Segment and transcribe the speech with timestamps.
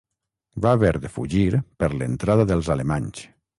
[0.65, 1.45] Va haver de fugir
[1.83, 3.25] per l'entrada dels alemanys.